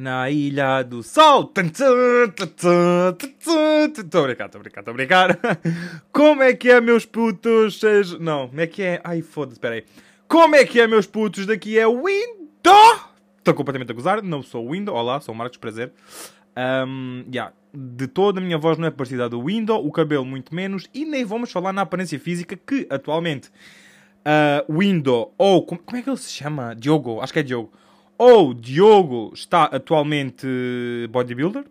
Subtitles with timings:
[0.00, 1.52] na Ilha do Sol.
[1.54, 1.88] Estou
[4.24, 5.38] a brincar, estou a brincar, estou a brincar.
[6.10, 7.80] Como é que é, meus putos?
[8.18, 9.00] Não, como é que é?
[9.04, 9.84] Ai, foda-se, espera aí.
[10.26, 11.44] Como é que é, meus putos?
[11.44, 13.10] Daqui é Window.
[13.36, 14.94] Estou completamente a gozar, não sou Window.
[14.94, 15.92] Olá, sou o Marcos, prazer.
[16.56, 17.52] Um, yeah.
[17.72, 20.88] De toda a minha voz não é parecida à do Window, o cabelo muito menos,
[20.92, 23.48] e nem vamos falar na aparência física que atualmente
[24.26, 26.74] uh, Window, ou como, como é que ele se chama?
[26.74, 27.72] Diogo, acho que é Diogo
[28.20, 30.46] ou Diogo está atualmente
[31.08, 31.64] bodybuilder?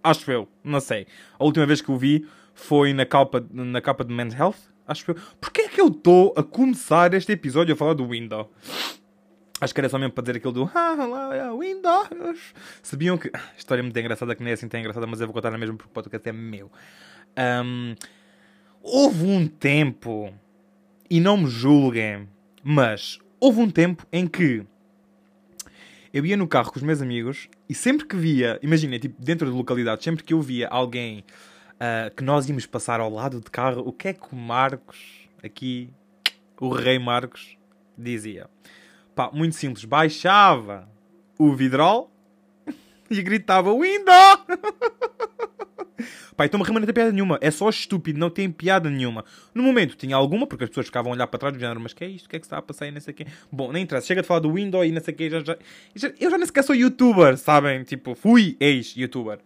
[0.00, 1.08] Acho eu, não sei.
[1.36, 4.54] A última vez que o vi foi na capa, na capa de Men's Health.
[4.86, 5.16] Acho eu.
[5.40, 8.46] Porquê é que eu estou a começar este episódio a falar do Windows?
[9.60, 12.54] Acho que era só mesmo para dizer aquilo do ah, é Windows.
[12.80, 13.32] Sabiam que.
[13.56, 15.76] História muito engraçada, que nem é assim tão engraçada, mas eu vou contar na mesma
[15.76, 16.70] porque o podcast é meu.
[17.36, 17.96] Um,
[18.80, 20.32] houve um tempo,
[21.10, 22.28] e não me julguem,
[22.62, 24.64] mas houve um tempo em que
[26.18, 29.48] eu ia no carro com os meus amigos e sempre que via, imagina, tipo, dentro
[29.48, 31.24] da localidade, sempre que eu via alguém
[31.74, 34.98] uh, que nós íamos passar ao lado de carro, o que é que o Marcos,
[35.44, 35.88] aqui,
[36.60, 37.56] o rei Marcos,
[37.96, 38.50] dizia?
[39.14, 40.88] Pá, muito simples, baixava
[41.38, 42.10] o vidrol
[43.08, 44.38] e gritava Window!
[46.36, 47.38] Pá, então rima não tem piada nenhuma.
[47.40, 49.24] É só estúpido, não tem piada nenhuma.
[49.54, 51.92] No momento tinha alguma, porque as pessoas ficavam a olhar para trás do género, mas
[51.92, 52.26] que é isto?
[52.26, 52.90] O que é que está a passar aí?
[52.90, 53.16] Não sei o.
[53.50, 54.06] Bom, nem interessa.
[54.06, 55.30] Chega de falar do Windows e não sei o.
[55.30, 55.58] Já, já,
[55.94, 57.82] já, eu já nem sequer sou youtuber, sabem?
[57.82, 59.38] Tipo, fui ex-youtuber.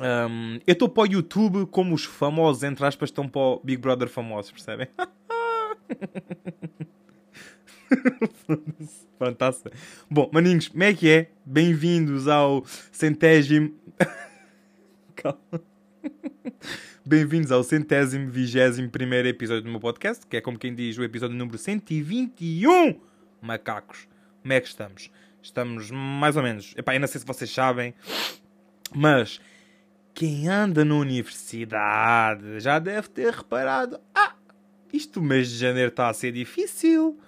[0.00, 3.80] Um, eu estou para o YouTube como os famosos, entre aspas, estão para o Big
[3.80, 4.88] Brother famosos, percebem?
[9.18, 9.70] Fantástico.
[10.10, 11.30] Bom, maninhos, como é que é?
[11.44, 13.72] Bem-vindos ao centésimo.
[17.04, 21.04] Bem-vindos ao centésimo, vigésimo primeiro episódio do meu podcast, que é como quem diz o
[21.04, 23.00] episódio número 121.
[23.40, 24.06] Macacos,
[24.42, 25.10] como é que estamos?
[25.42, 26.74] Estamos mais ou menos.
[26.76, 27.94] Epá, eu não sei se vocês sabem,
[28.94, 29.40] mas
[30.12, 33.98] quem anda na universidade já deve ter reparado.
[34.14, 34.34] Ah,
[34.92, 37.18] isto mês de janeiro está a ser difícil.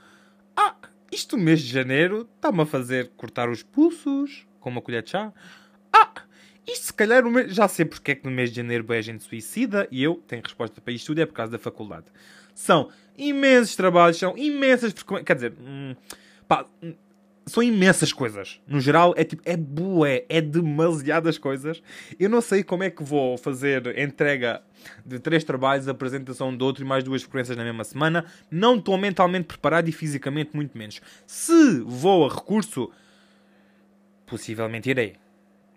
[0.54, 0.76] Ah,
[1.10, 5.32] isto mês de janeiro está-me a fazer cortar os pulsos com uma colher de chá.
[6.66, 9.86] Isto se calhar já sei porque é que no mês de janeiro a gente suicida
[9.90, 12.06] e eu tenho resposta para isto tudo, é por causa da faculdade.
[12.54, 14.92] São imensos trabalhos, são imensas.
[15.24, 15.94] Quer dizer, hum,
[16.48, 16.94] pá, hum,
[17.46, 18.60] são imensas coisas.
[18.66, 21.80] No geral, é tipo, é bué, é demasiadas coisas.
[22.18, 24.60] Eu não sei como é que vou fazer entrega
[25.04, 28.24] de três trabalhos, apresentação de outro e mais duas frequências na mesma semana.
[28.50, 31.00] Não estou mentalmente preparado e fisicamente muito menos.
[31.26, 32.90] Se vou a recurso,
[34.26, 35.16] possivelmente irei.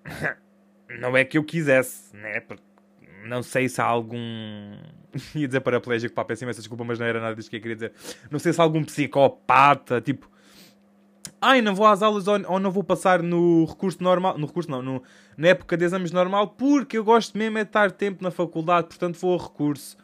[0.98, 2.40] não é que eu quisesse, né?
[2.40, 2.64] Porque
[3.26, 4.18] não sei se há algum.
[5.36, 7.76] ia dizer paraplégico, pá, peço imensa desculpa, mas não era nada disso que eu queria
[7.76, 7.94] dizer.
[8.32, 10.30] Não sei se há algum psicopata, tipo.
[11.42, 14.38] Ai, não vou às aulas ou, ou não vou passar no recurso normal.
[14.38, 15.04] No recurso não, no,
[15.38, 18.88] na época de exames normal, porque eu gosto mesmo é de estar tempo na faculdade,
[18.88, 19.98] portanto vou a recurso.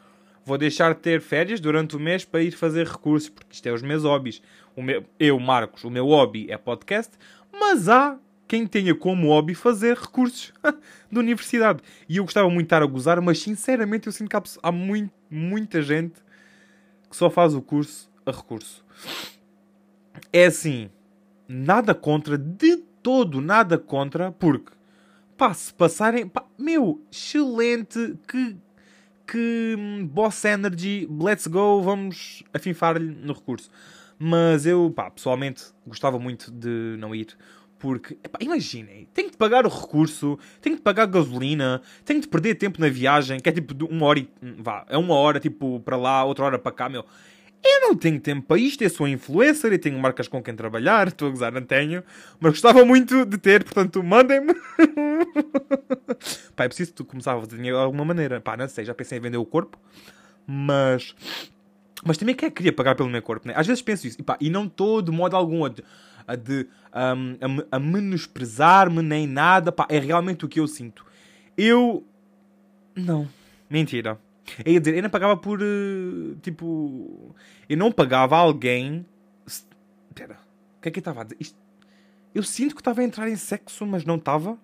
[0.44, 3.72] Vou deixar de ter férias durante o mês para ir fazer recursos, porque isto é
[3.72, 4.40] os meus hobbies.
[4.76, 7.12] O meu, eu, Marcos, o meu hobby é podcast,
[7.52, 8.16] mas há
[8.48, 10.52] quem tenha como hobby fazer recursos
[11.10, 11.80] da universidade.
[12.08, 15.12] E eu gostava muito de estar a gozar, mas sinceramente eu sinto que há, muito,
[15.30, 16.14] muita gente
[17.10, 18.84] que só faz o curso a recurso.
[20.32, 20.90] É assim,
[21.48, 24.72] nada contra, de todo nada contra, porque
[25.36, 28.56] pá, se passarem, pá, meu, excelente, que,
[29.26, 33.70] que hum, boss energy, let's go, vamos afinfar-lhe no recurso.
[34.18, 37.28] Mas eu, pá, pessoalmente gostava muito de não ir
[37.78, 42.54] porque, epá, imaginem, tenho de pagar o recurso, tenho de pagar gasolina, tenho de perder
[42.54, 44.28] tempo na viagem, que é tipo uma hora e.
[44.58, 47.04] vá, é uma hora tipo para lá, outra hora para cá, meu.
[47.64, 51.08] Eu não tenho tempo para isto, eu sou influencer e tenho marcas com quem trabalhar,
[51.08, 52.02] estou a gozar, não tenho,
[52.38, 54.54] mas gostava muito de ter, portanto, mandem-me.
[56.54, 58.40] Pá, é preciso começar a fazer dinheiro de alguma maneira.
[58.40, 59.78] Pá, não sei, já pensei em vender o corpo,
[60.46, 61.14] mas.
[62.04, 63.54] Mas também quem é que queria pagar pelo meu corpo, né?
[63.56, 65.70] Às vezes penso isso, e, pá, e não estou de modo algum a
[66.26, 69.70] a, de, um, a, a menosprezar-me nem nada.
[69.70, 71.06] Pá, é realmente o que eu sinto.
[71.56, 72.04] Eu.
[72.94, 73.28] Não.
[73.70, 74.18] Mentira.
[74.64, 75.60] É ia dizer, eu não pagava por.
[75.60, 77.34] Uh, tipo.
[77.68, 79.06] Eu não pagava alguém.
[79.46, 80.38] Espera.
[80.78, 81.36] O que é que eu estava a dizer?
[81.40, 81.58] Isto...
[82.34, 84.58] Eu sinto que estava a entrar em sexo, mas não estava.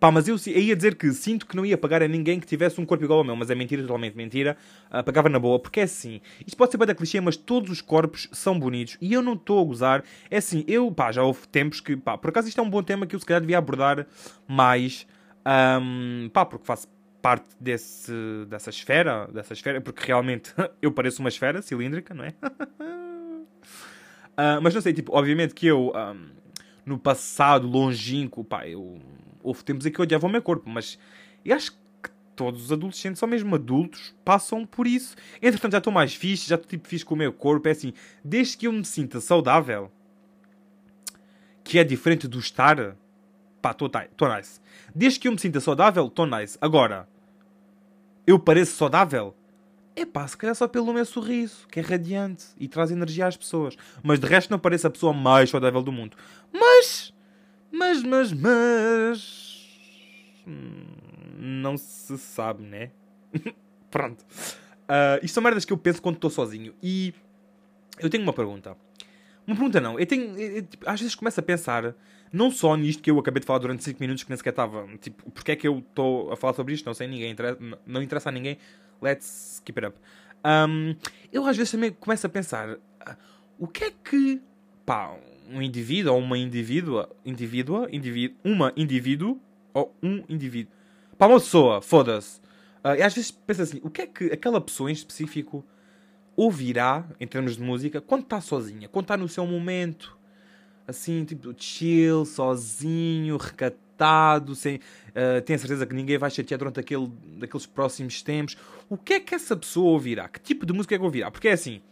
[0.00, 2.46] Pá, mas eu, eu, ia dizer que sinto que não ia pagar a ninguém que
[2.46, 4.56] tivesse um corpo igual ao meu, mas é mentira, totalmente mentira.
[4.90, 6.20] Uh, pagava na boa, porque é assim.
[6.46, 9.32] Isto pode ser bem da clichê, mas todos os corpos são bonitos e eu não
[9.32, 10.04] estou a gozar.
[10.30, 12.82] É assim, eu, pá, já houve tempos que, pá, por acaso isto é um bom
[12.82, 14.06] tema que eu se calhar devia abordar
[14.46, 15.04] mais.
[15.80, 16.86] Um, pá, porque faço
[17.20, 18.12] parte desse,
[18.48, 22.34] dessa esfera, dessa esfera, porque realmente eu pareço uma esfera cilíndrica, não é?
[24.38, 25.92] uh, mas não sei, tipo, obviamente que eu.
[25.92, 26.38] Um,
[26.86, 28.98] no passado longínquo, pá, eu,
[29.42, 30.98] houve tempos em que eu odiava o meu corpo, mas
[31.44, 31.78] eu acho que
[32.34, 35.16] todos os adolescentes, ou mesmo adultos, passam por isso.
[35.42, 37.92] Entretanto, já estou mais fixe, já estou tipo fixe com o meu corpo, é assim,
[38.24, 39.90] desde que eu me sinta saudável,
[41.64, 42.96] que é diferente do estar,
[43.60, 43.90] pá, estou
[44.34, 44.60] nice.
[44.94, 46.56] Desde que eu me sinta saudável, estou nice.
[46.60, 47.08] Agora,
[48.26, 49.34] eu pareço saudável?
[49.96, 53.36] É pá, se calhar só pelo meu sorriso, que é radiante e traz energia às
[53.36, 53.76] pessoas.
[54.00, 56.16] Mas de resto não pareço a pessoa mais saudável do mundo.
[56.52, 57.12] Mas,
[57.70, 59.68] mas, mas, mas.
[61.38, 62.90] Não se sabe, né?
[63.90, 64.22] Pronto.
[64.22, 66.74] Uh, isto são merdas que eu penso quando estou sozinho.
[66.82, 67.12] E
[67.98, 68.76] eu tenho uma pergunta.
[69.46, 69.98] Uma pergunta não.
[69.98, 70.38] Eu tenho.
[70.38, 71.94] Eu, tipo, às vezes começo a pensar
[72.32, 74.86] não só nisto que eu acabei de falar durante 5 minutos, que nem sequer estava.
[74.98, 76.86] Tipo, porque é que eu estou a falar sobre isto?
[76.86, 78.58] Não sei, ninguém interessa, não interessa a ninguém.
[79.00, 79.98] Let's keep it up.
[80.44, 80.94] Um,
[81.32, 83.16] eu às vezes também começo a pensar: ah,
[83.58, 84.40] o que é que.
[84.84, 85.16] pá,
[85.48, 87.08] um indivíduo ou uma indivídua.
[87.24, 89.40] indivídua, indivíduo, uma indivíduo
[89.72, 90.72] ou um indivíduo.
[91.16, 92.40] Pá, uma pessoa, foda-se.
[92.84, 95.64] Uh, e às vezes penso assim: o que é que aquela pessoa em específico
[96.36, 100.16] ouvirá, em termos de música, quando está sozinha, quando está no seu momento
[100.88, 106.80] assim, tipo, chill, sozinho, recatado, sem, uh, tem a certeza que ninguém vai chatear durante
[106.80, 107.12] aquele,
[107.42, 108.56] aqueles próximos tempos.
[108.88, 110.28] O que é que essa pessoa ouvirá?
[110.28, 111.30] Que tipo de música é que ouvirá?
[111.30, 111.82] Porque é assim,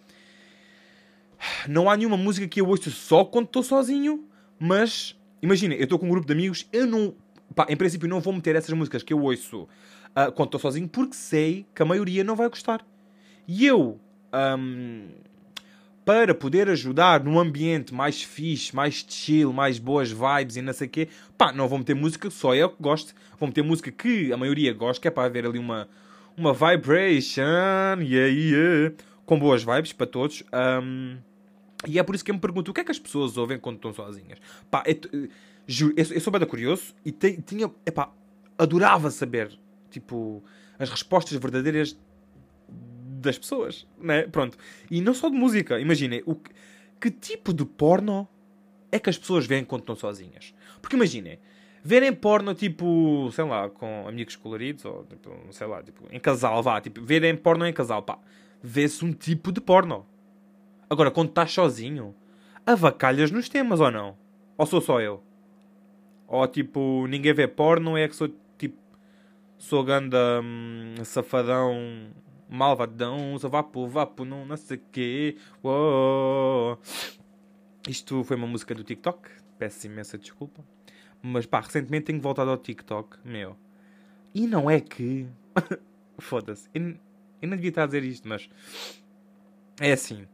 [1.69, 4.25] não há nenhuma música que eu ouço só quando estou sozinho,
[4.59, 7.15] mas imagina, eu estou com um grupo de amigos, eu não,
[7.55, 10.89] pá, em princípio não vou meter essas músicas que eu ouço uh, quando estou sozinho,
[10.89, 12.85] porque sei que a maioria não vai gostar.
[13.47, 14.01] E eu,
[14.59, 15.09] um,
[16.05, 20.87] para poder ajudar num ambiente mais fixe, mais chill, mais boas vibes e não sei
[20.87, 24.33] o quê, pá, não vou meter música só eu que gosto, vou meter música que
[24.33, 25.89] a maioria gosta, que é para haver ali uma,
[26.37, 28.95] uma vibration, yeah, yeah,
[29.25, 30.45] com boas vibes para todos.
[30.83, 31.17] Um,
[31.85, 33.59] e é por isso que eu me pergunto o que é que as pessoas ouvem
[33.59, 34.39] quando estão sozinhas.
[34.71, 35.29] Pá, eu,
[35.67, 38.13] juro, eu, eu sou bem curioso e te, tinha, epá,
[38.57, 39.59] adorava saber,
[39.91, 40.43] tipo,
[40.79, 41.99] as respostas verdadeiras
[42.69, 44.23] das pessoas, né?
[44.23, 44.57] Pronto.
[44.91, 45.79] E não só de música.
[45.81, 46.51] Imaginem, o que,
[47.01, 48.27] que tipo de porno
[48.91, 50.55] é que as pessoas veem quando estão sozinhas?
[50.81, 51.39] Porque imaginem,
[51.83, 56.63] verem porno tipo, sei lá, com amigos coloridos ou tipo, sei lá, tipo, em casal,
[56.63, 58.19] vá, tipo, verem porno em casal, pá,
[58.63, 60.07] vê-se um tipo de porno.
[60.89, 62.15] Agora, quando estás sozinho,
[62.65, 64.17] avacalhas nos temas ou não?
[64.57, 65.23] Ou sou só eu?
[66.27, 68.29] Ou tipo, ninguém vê porno, é que sou
[68.59, 68.77] tipo,
[69.59, 72.11] sou ganda hum, safadão
[72.49, 75.37] malvadão, só vapo, vapo, não, não sei o quê.
[77.89, 79.29] Isto foi uma música do TikTok,
[79.59, 80.65] peço imensa desculpa.
[81.23, 83.57] Mas pá, recentemente tenho voltado ao TikTok, meu.
[84.35, 85.27] E não é que.
[86.19, 86.69] Foda-se.
[86.75, 86.97] Eu
[87.43, 88.49] não devia estar a dizer isto, mas.
[89.81, 90.27] É assim.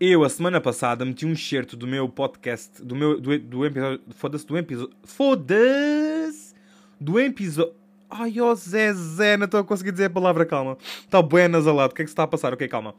[0.00, 3.20] Eu, a semana passada, meti um excerto do meu podcast, do meu.
[3.20, 4.00] do, do episódio.
[4.10, 4.94] Foda-se, do episódio.
[5.02, 6.54] Foda-se!
[7.00, 7.72] Do episódio.
[8.08, 10.78] Ai, ó oh, Zé Zé, não estou a conseguir dizer a palavra, calma.
[11.00, 12.52] Está bem nasalado, o que é que se está a passar?
[12.52, 12.94] Ok, calma.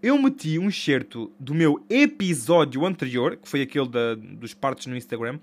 [0.00, 4.96] Eu meti um excerto do meu episódio anterior, que foi aquele da, dos partes no
[4.96, 5.40] Instagram,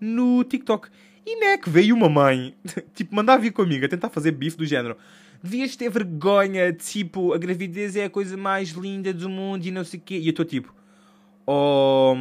[0.00, 0.88] no TikTok.
[1.26, 2.54] E não é que veio uma mãe,
[2.94, 4.96] tipo, mandar vir comigo a tentar fazer bife do género.
[5.42, 9.84] Devias ter vergonha, tipo, a gravidez é a coisa mais linda do mundo e não
[9.84, 10.18] sei o quê.
[10.18, 10.74] E eu estou tipo,
[11.46, 12.14] oh,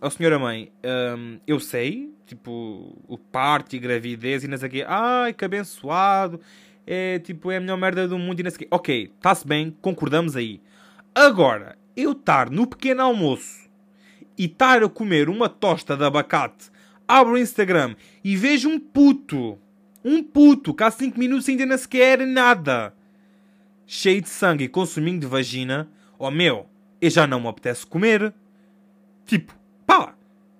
[0.00, 4.70] oh senhora mãe, um, eu sei, tipo, o parto e gravidez e não sei o
[4.70, 4.84] quê.
[4.86, 6.40] Ai, que abençoado.
[6.86, 8.68] É tipo, é a melhor merda do mundo e não sei o quê.
[8.70, 10.60] Ok, está-se bem, concordamos aí.
[11.14, 13.70] Agora, eu estar no pequeno almoço
[14.36, 16.70] e estar a comer uma tosta de abacate,
[17.06, 19.58] abro o Instagram e vejo um puto,
[20.04, 22.94] um puto, há 5 minutos ainda não sequer nada,
[23.86, 25.88] cheio de sangue e consumindo de vagina,
[26.18, 26.66] oh meu,
[27.00, 28.32] eu já não me apetece comer.
[29.26, 29.54] Tipo,
[29.86, 30.14] pá,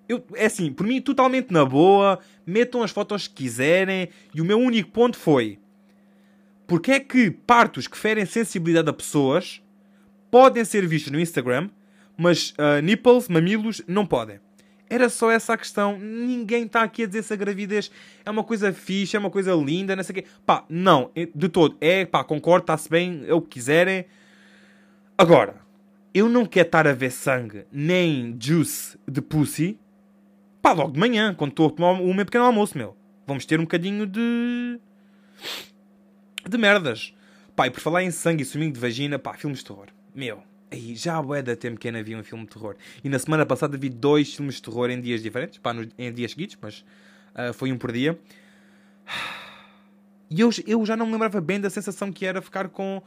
[0.07, 4.45] eu, é assim, por mim, totalmente na boa, metam as fotos que quiserem, e o
[4.45, 5.59] meu único ponto foi:
[6.67, 9.61] porque é que partos que ferem sensibilidade a pessoas
[10.29, 11.69] podem ser vistos no Instagram,
[12.17, 14.39] mas uh, nipples, mamilos, não podem?
[14.91, 15.97] Era só essa a questão.
[15.97, 17.89] Ninguém está aqui a dizer se a gravidez
[18.25, 20.25] é uma coisa fixe, é uma coisa linda, não sei o quê.
[20.45, 21.77] Pá, não, de todo.
[21.79, 24.05] É, pá, concordo, está-se bem, é o que quiserem.
[25.17, 25.55] Agora,
[26.13, 29.79] eu não quero estar a ver sangue nem juice de pussy
[30.61, 32.95] pá, logo de manhã, quando estou a tomar o meu pequeno almoço, meu.
[33.25, 34.79] Vamos ter um bocadinho de.
[36.47, 37.13] de merdas.
[37.55, 39.87] Pá, e por falar em sangue e suminho de vagina, pá, filmes de terror.
[40.13, 42.75] Meu, aí já há bué da tempo que eu um filme de terror.
[43.03, 46.11] E na semana passada vi dois filmes de terror em dias diferentes, pá, no, em
[46.11, 46.79] dias seguidos, mas
[47.35, 48.17] uh, foi um por dia.
[50.29, 53.01] E eu, eu já não me lembrava bem da sensação que era ficar com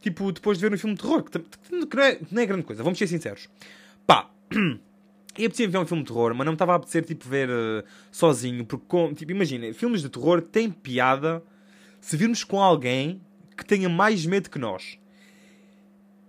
[0.00, 2.62] Tipo, depois de ver um filme de terror, que, que, não, é, não é grande
[2.62, 3.48] coisa, vamos ser sinceros.
[4.06, 4.30] Pá,
[5.38, 7.48] E apetecia ver um filme de terror, mas não me estava a apetecer tipo, ver
[7.48, 11.42] uh, sozinho, porque, com, tipo, imagina, filmes de terror têm piada
[12.00, 13.20] se virmos com alguém
[13.56, 14.98] que tenha mais medo que nós.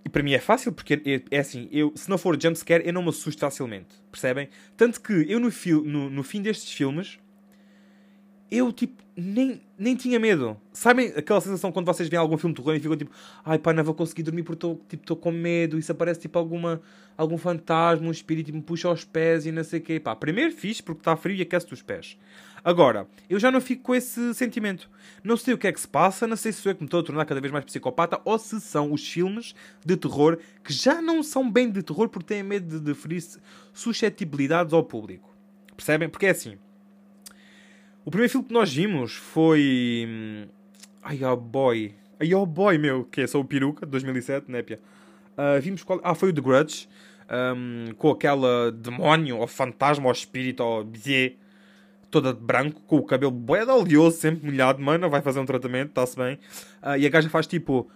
[0.04, 2.92] E para mim é fácil, porque é, é assim, eu, se não for jumpscare, eu
[2.92, 4.48] não me assusto facilmente, percebem?
[4.76, 5.50] Tanto que eu no,
[5.84, 7.18] no, no fim destes filmes,
[8.50, 10.56] eu, tipo, nem, nem tinha medo.
[10.72, 13.10] Sabem aquela sensação quando vocês veem algum filme de terror e ficam tipo,
[13.44, 15.78] ai pá, não vou conseguir dormir porque estou tipo, com medo.
[15.78, 16.80] Isso aparece tipo alguma,
[17.16, 20.00] algum fantasma, um espírito tipo, me puxa aos pés e não sei o quê.
[20.00, 22.18] Pá, primeiro fixe porque está frio e aquece os pés.
[22.64, 24.88] Agora, eu já não fico com esse sentimento.
[25.24, 26.86] Não sei o que é que se passa, não sei se sou eu que me
[26.86, 29.54] estou a tornar cada vez mais psicopata ou se são os filmes
[29.84, 33.22] de terror que já não são bem de terror porque têm medo de deferir
[33.72, 35.28] suscetibilidades ao público.
[35.76, 36.08] Percebem?
[36.08, 36.56] Porque é assim.
[38.04, 40.06] O primeiro filme que nós vimos foi.
[40.08, 40.46] Hum,
[41.02, 41.94] ai, oh boy.
[42.20, 43.04] Ai, oh boy, meu.
[43.04, 44.78] Que é só o Peruca, de 2007, né, Pia?
[45.32, 46.00] Uh, vimos qual.
[46.04, 46.88] Ah, foi o The Grudge.
[47.30, 51.36] Um, com aquela demónio, ou fantasma, ou espírito, ou bié,
[52.12, 55.88] toda de branco, com o cabelo boé oleoso, sempre molhado, mano, vai fazer um tratamento,
[55.88, 56.38] está-se bem.
[56.82, 57.90] Uh, e a gaja faz tipo.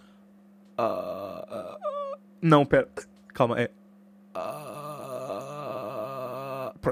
[0.77, 1.77] Uh,
[2.41, 2.89] não, pera.
[3.33, 3.69] Calma, é.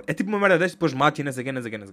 [0.07, 1.91] É tipo uma merda desta, depois mate e não sei o quê, não.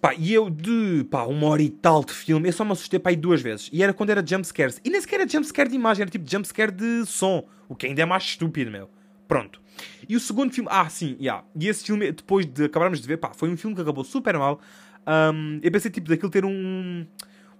[0.00, 3.00] Pá, e eu de pá, uma hora e tal de filme, eu só me assustei
[3.00, 3.70] pá, aí duas vezes.
[3.72, 4.80] E era quando era jumpscares.
[4.84, 7.46] E nem sequer era jumpscare de imagem, era tipo jumpscare de som.
[7.68, 8.90] O que ainda é mais estúpido, meu.
[9.26, 9.63] Pronto.
[10.08, 11.44] E o segundo filme, ah, sim, yeah.
[11.58, 14.38] E esse filme, depois de acabarmos de ver, pá, foi um filme que acabou super
[14.38, 14.60] mal.
[15.06, 17.06] Um, eu pensei, tipo, daquilo ter um,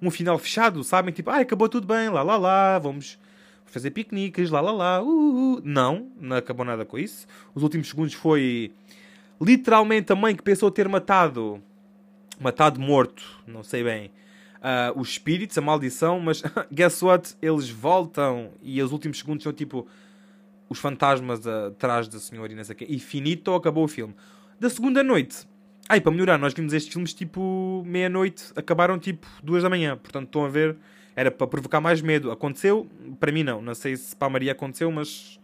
[0.01, 1.13] um final fechado, sabem?
[1.13, 3.19] Tipo, ah, acabou tudo bem, lá, lá, lá, vamos
[3.67, 5.03] fazer piqueniques, lá, lá, lá.
[5.03, 5.63] Uh, uh.
[5.65, 7.27] Não, não acabou nada com isso.
[7.55, 8.73] Os últimos segundos foi
[9.41, 11.61] literalmente a mãe que pensou ter matado
[12.41, 14.11] matado morto, não sei bem,
[14.57, 16.43] uh, os espíritos, a maldição, mas
[16.73, 17.37] guess what?
[17.41, 19.87] Eles voltam e os últimos segundos são tipo
[20.75, 22.87] os fantasmas atrás da senhora e não sei o quê.
[22.89, 24.15] E finito, acabou o filme.
[24.61, 25.47] Da segunda noite,
[25.89, 30.27] ai, para melhorar, nós vimos estes filmes tipo meia-noite, acabaram tipo duas da manhã, portanto
[30.27, 30.77] estão a ver,
[31.17, 32.31] era para provocar mais medo.
[32.31, 32.89] Aconteceu?
[33.19, 35.41] Para mim não, não sei se para a Maria aconteceu, mas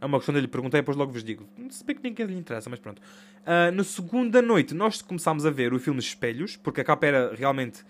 [0.00, 1.46] é uma questão de lhe perguntei, depois logo vos digo.
[1.68, 3.00] Se bem que ninguém lhe interessa, mas pronto.
[3.00, 7.34] Uh, na segunda noite, nós começámos a ver o filme Espelhos, porque a capa era
[7.34, 7.84] realmente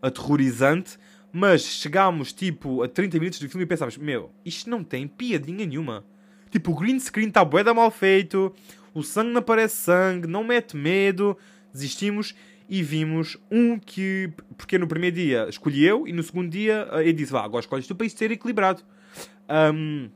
[0.00, 0.96] aterrorizante,
[1.32, 5.66] mas chegámos tipo a 30 minutos do filme e pensámos: Meu, isto não tem piadinha
[5.66, 6.04] nenhuma.
[6.50, 8.54] Tipo, o green screen está bué da mal feito,
[8.94, 11.36] o sangue não parece sangue, não mete medo.
[11.72, 12.34] Desistimos
[12.68, 17.12] e vimos um que, porque no primeiro dia escolhi eu e no segundo dia ele
[17.12, 18.82] disse: Vá, agora escolhes tu para isto ser equilibrado.
[19.48, 20.08] Um,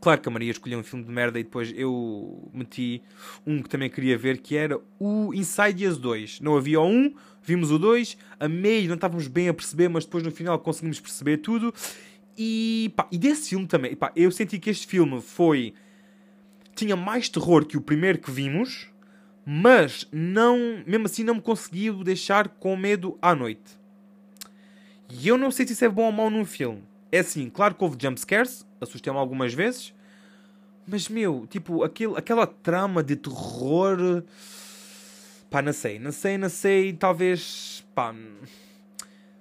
[0.00, 3.02] Claro que a Maria escolheu um filme de merda e depois eu meti
[3.44, 6.40] um que também queria ver, que era o Insidious 2.
[6.40, 10.22] Não havia 1, vimos o 2, a meio não estávamos bem a perceber, mas depois
[10.22, 11.74] no final conseguimos perceber tudo.
[12.38, 15.74] E, pá, e desse filme também, pá, eu senti que este filme foi...
[16.76, 18.88] Tinha mais terror que o primeiro que vimos,
[19.44, 23.76] mas não, mesmo assim não me conseguiu deixar com medo à noite.
[25.10, 26.84] E eu não sei se isso é bom ou mau num filme.
[27.10, 29.92] É assim, claro que houve jumpscares, assustei-me algumas vezes,
[30.86, 34.22] mas meu, tipo, aquele, aquela trama de terror.
[35.50, 37.84] Pá, não sei, não sei, não sei, talvez.
[37.94, 38.14] Pá.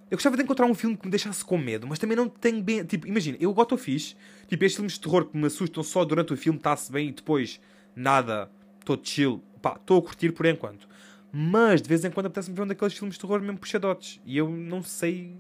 [0.10, 2.64] Eu gostava de encontrar um filme que me deixasse com medo, mas também não tenho
[2.64, 2.84] bem.
[2.86, 4.16] Tipo, imagina, eu gosto fixe.
[4.48, 7.12] Tipo, estes filmes de terror que me assustam só durante o filme, está-se bem e
[7.12, 7.60] depois
[7.96, 8.50] nada,
[8.80, 9.42] estou chill.
[9.62, 10.88] Pá, estou a curtir por enquanto.
[11.32, 14.22] Mas de vez em quando apetece-me ver um daqueles filmes de terror mesmo puxadotes.
[14.26, 15.36] E eu não sei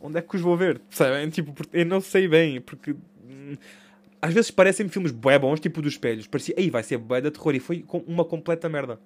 [0.00, 0.78] onde é que os vou ver?
[0.78, 1.28] Percebem?
[1.30, 3.56] Tipo, eu não sei bem, porque hum,
[4.20, 6.26] às vezes parecem filmes bué bons, tipo dos espelhos.
[6.26, 8.98] Parecia, aí vai ser bué de terror e foi uma completa merda.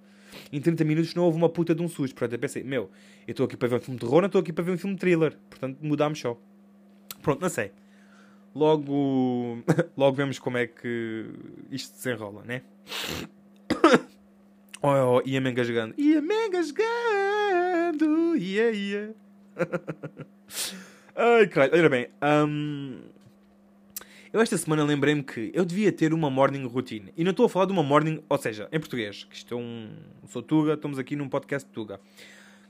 [0.53, 2.15] Em 30 minutos não houve uma puta de um susto.
[2.15, 2.91] Portanto, eu pensei, meu,
[3.27, 4.79] eu estou aqui para ver um filme de terror, não estou aqui para ver um
[4.79, 5.37] filme de thriller.
[5.49, 6.39] Portanto, mudámos só.
[7.23, 7.73] Pronto, não sei.
[8.55, 9.59] Logo,
[9.97, 11.27] logo vemos como é que
[11.71, 12.63] isto se desenrola, né?
[14.85, 15.95] Oh, oh, ia-me engasgando.
[15.97, 18.37] Ia-me engasgando.
[18.37, 19.15] Ia, ia.
[21.15, 21.73] Ai, caralho.
[21.73, 23.01] Olha bem, um,
[24.33, 27.13] eu esta semana lembrei-me que eu devia ter uma morning routine.
[27.17, 29.57] E não estou a falar de uma morning, ou seja, em português, que isto é
[29.57, 29.91] um.
[30.29, 31.97] Sou Tuga, estamos aqui num podcast de Tuga.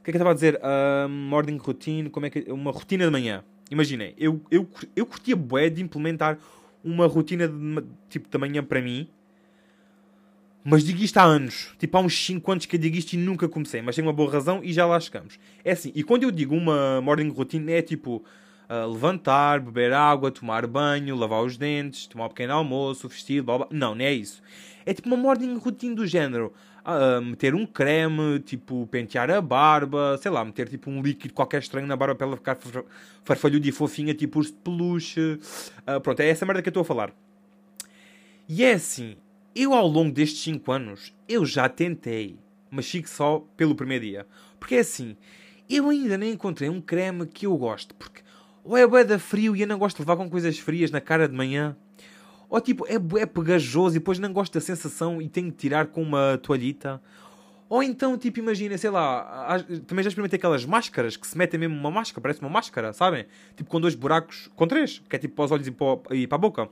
[0.00, 0.60] O que é que eu estava a dizer?
[0.60, 2.50] Um, morning routine, como é que.
[2.50, 3.44] Uma rotina de manhã.
[3.70, 6.38] Imaginem, eu, eu, eu curtia bué de implementar
[6.84, 9.08] uma rotina de, tipo, de manhã para mim
[10.64, 11.74] mas digo isto há anos.
[11.78, 13.82] Tipo, há uns 5 anos que eu digo isto e nunca comecei.
[13.82, 15.38] Mas tenho uma boa razão e já lá chegamos.
[15.64, 18.22] É assim, e quando eu digo uma morning routine é tipo...
[18.72, 23.58] Uh, levantar, beber água, tomar banho, lavar os dentes, tomar um pequeno almoço, vestir, blá
[23.58, 23.68] blá.
[23.70, 24.42] Não, não é isso.
[24.86, 26.54] É tipo uma morning routine do género.
[26.80, 31.60] Uh, meter um creme, tipo, pentear a barba, sei lá, meter tipo um líquido qualquer
[31.60, 32.56] estranho na barba para ela ficar
[33.22, 35.38] farfalhuda e fofinha, tipo urso de peluche.
[35.86, 37.12] Uh, pronto, é essa merda que eu estou a falar.
[38.48, 39.16] E é assim,
[39.54, 42.38] eu ao longo destes 5 anos, eu já tentei,
[42.70, 44.26] mas fico só pelo primeiro dia.
[44.58, 45.14] Porque é assim,
[45.68, 48.21] eu ainda nem encontrei um creme que eu gosto, porque
[48.64, 51.00] ou é bué da frio e eu não gosto de levar com coisas frias na
[51.00, 51.76] cara de manhã,
[52.48, 55.86] ou tipo, é bué pegajoso e depois não gosto da sensação e tenho de tirar
[55.86, 57.00] com uma toalhita.
[57.66, 61.74] Ou então, tipo, imagina, sei lá, também já experimentei aquelas máscaras que se metem mesmo
[61.74, 63.24] uma máscara, parece uma máscara, sabem?
[63.56, 66.26] Tipo com dois buracos, com três, que é tipo para os olhos e para, e
[66.26, 66.68] para a boca.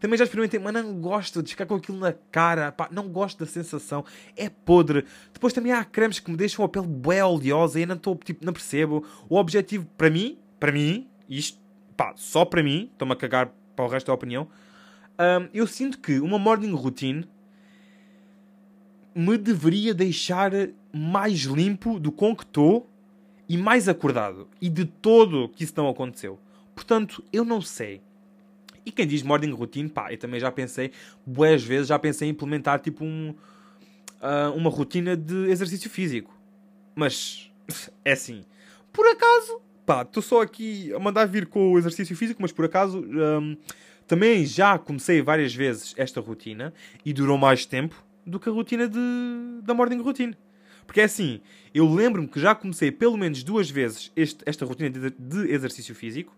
[0.00, 3.40] Também já experimentei, mas não gosto de ficar com aquilo na cara, pá, não gosto
[3.40, 4.04] da sensação,
[4.34, 5.04] é podre.
[5.34, 8.16] Depois também há cremes que me deixam a pele bué oleosa e eu não estou,
[8.16, 9.04] tipo, não percebo.
[9.28, 11.58] O objetivo, para mim, para mim, isto,
[11.96, 14.48] pá, só para mim, estou-me a cagar para o resto da opinião,
[15.18, 17.28] um, eu sinto que uma morning routine
[19.14, 20.52] me deveria deixar
[20.92, 22.88] mais limpo do com que estou
[23.48, 24.48] e mais acordado.
[24.60, 26.38] E de todo que isso não aconteceu.
[26.74, 28.00] Portanto, eu não sei.
[28.86, 30.92] E quem diz morning routine, pá, eu também já pensei,
[31.26, 33.34] boas vezes já pensei em implementar tipo um,
[34.22, 36.32] uh, uma rotina de exercício físico.
[36.94, 37.50] Mas,
[38.04, 38.44] é assim,
[38.92, 42.66] por acaso, pá, estou só aqui a mandar vir com o exercício físico, mas por
[42.66, 43.56] acaso um,
[44.06, 46.74] também já comecei várias vezes esta rotina
[47.06, 48.98] e durou mais tempo do que a rotina de,
[49.62, 50.36] da morning routine.
[50.86, 51.40] Porque é assim,
[51.72, 55.94] eu lembro-me que já comecei pelo menos duas vezes este, esta rotina de, de, exercício
[55.94, 56.36] físico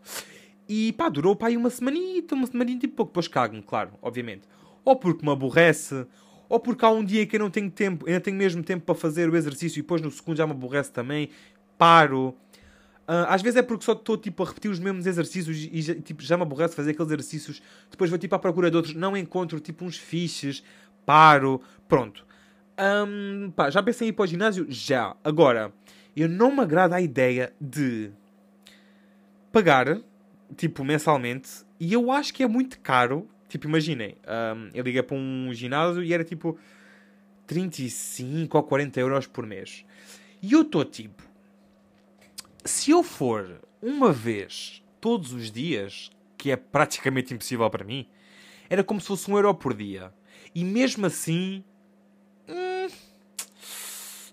[0.69, 3.11] e pá, durou pá aí uma semanita, uma semanita e pouco.
[3.11, 4.43] Depois cago-me, claro, obviamente.
[4.85, 6.07] Ou porque me aborrece,
[6.49, 8.95] ou porque há um dia que eu não tenho tempo, ainda tenho mesmo tempo para
[8.95, 11.31] fazer o exercício e depois no segundo já me aborrece também,
[11.77, 12.37] paro.
[13.11, 15.97] Uh, às vezes é porque só estou tipo, a repetir os mesmos exercícios e já,
[15.97, 17.61] tipo, já me aborrece fazer aqueles exercícios.
[17.91, 20.63] Depois vou tipo, à procura de outros, não encontro tipo uns fiches,
[21.05, 22.25] paro, pronto.
[22.79, 24.65] Um, pá, já pensei em ir para o ginásio?
[24.69, 25.17] Já.
[25.25, 25.73] Agora,
[26.17, 28.13] eu não me agrada a ideia de
[29.51, 29.99] pagar,
[30.57, 31.51] tipo, mensalmente,
[31.81, 33.29] e eu acho que é muito caro.
[33.49, 36.57] Tipo, imaginem, um, eu liguei para um ginásio e era tipo
[37.49, 39.85] 35 ou 40 euros por mês.
[40.41, 41.29] E eu estou tipo,
[42.65, 48.07] se eu for uma vez todos os dias, que é praticamente impossível para mim,
[48.69, 50.13] era como se fosse um euro por dia.
[50.55, 51.65] E mesmo assim,
[52.49, 52.89] hum,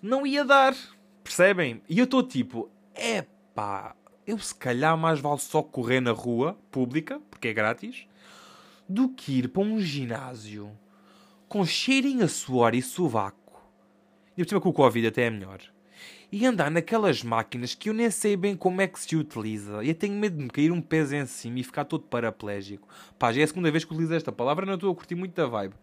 [0.02, 0.76] não ia dar.
[1.24, 1.82] Percebem?
[1.88, 7.22] E eu estou tipo, epá, eu se calhar mais vale só correr na rua pública,
[7.30, 8.08] porque é grátis,
[8.88, 10.78] do que ir para um ginásio
[11.48, 13.62] com cheirinho a suor e sovaco.
[14.38, 15.62] E por cima com o Covid até é melhor
[16.32, 19.84] e andar naquelas máquinas que eu nem sei bem como é que se utiliza.
[19.84, 22.88] Eu tenho medo de me cair um peso em cima e ficar todo paraplégico.
[23.18, 25.34] Pá, já é a segunda vez que utilizo esta palavra, não estou a curtir muito
[25.34, 25.74] da vibe.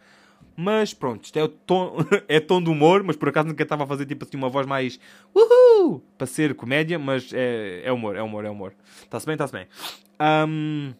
[0.56, 1.96] Mas pronto, isto é, o tom,
[2.28, 4.66] é tom de humor, mas por acaso nunca estava a fazer tipo assim uma voz
[4.66, 5.00] mais
[5.34, 8.72] uhul para ser comédia, mas é, é humor, é humor, é humor.
[9.02, 9.66] Está-se bem, está-se bem.
[10.48, 10.92] Um,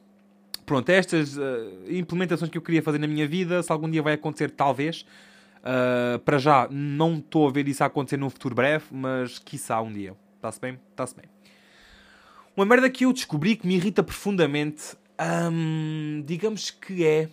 [0.66, 1.42] pronto, é estas uh,
[1.88, 5.06] implementações que eu queria fazer na minha vida, se algum dia vai acontecer, talvez.
[5.64, 9.80] Uh, para já, não estou a ver isso a acontecer num futuro breve, mas quiçá
[9.80, 10.14] um dia.
[10.36, 10.78] Está-se bem?
[10.90, 11.24] Está-se bem.
[12.54, 14.94] Uma merda que eu descobri que me irrita profundamente,
[15.50, 17.30] hum, digamos que é.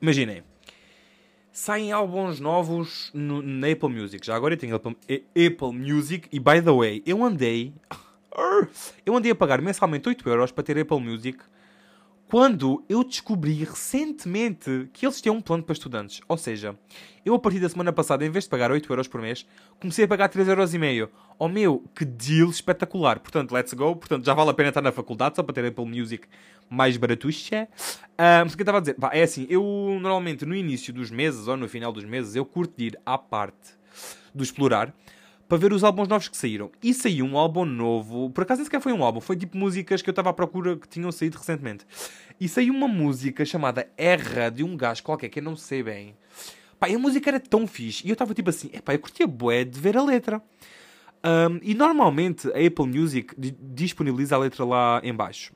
[0.00, 0.42] Imaginem,
[1.52, 4.26] saem álbuns novos no, na Apple Music.
[4.26, 7.74] Já agora eu tenho Apple, Apple Music e, by the way, eu andei.
[9.04, 11.40] Eu andei a pagar mensalmente 8 euros para ter Apple Music
[12.28, 16.20] quando eu descobri recentemente que eles têm um plano para estudantes.
[16.28, 16.78] Ou seja,
[17.24, 19.46] eu a partir da semana passada, em vez de pagar 8 euros por mês,
[19.80, 21.10] comecei a pagar 3 euros e meio.
[21.38, 23.18] Oh meu, que deal espetacular.
[23.18, 23.96] Portanto, let's go.
[23.96, 26.28] Portanto, já vale a pena estar na faculdade só para ter Apple Music
[26.68, 27.66] mais baratuxa.
[28.12, 28.96] Uh, mas o que eu estava a dizer?
[29.12, 29.62] é assim, eu
[29.98, 33.78] normalmente no início dos meses ou no final dos meses, eu curto ir à parte
[34.34, 34.94] do explorar
[35.48, 36.70] para ver os álbuns novos que saíram.
[36.82, 40.02] E saiu um álbum novo, por acaso nem sequer foi um álbum, foi tipo músicas
[40.02, 41.86] que eu estava à procura que tinham saído recentemente.
[42.38, 46.14] E saiu uma música chamada Erra de um gajo qualquer que eu não sei bem.
[46.78, 48.06] Pá, e a música era tão fixe.
[48.06, 50.42] E eu estava tipo assim, epá, eu curtia bué de ver a letra.
[51.24, 55.52] Um, e normalmente a Apple Music disponibiliza a letra lá em baixo.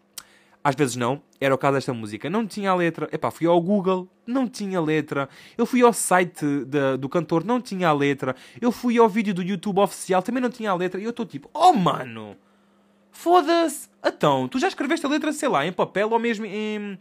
[0.64, 2.30] Às vezes não, era o caso desta música.
[2.30, 3.08] Não tinha a letra.
[3.12, 5.28] Epá, fui ao Google, não tinha letra.
[5.58, 8.36] Eu fui ao site de, do cantor, não tinha a letra.
[8.60, 11.00] Eu fui ao vídeo do YouTube oficial, também não tinha a letra.
[11.00, 12.36] E eu estou tipo, oh mano,
[13.10, 13.88] foda-se.
[14.04, 16.96] Então, tu já escreveste a letra, sei lá, em papel ou mesmo em,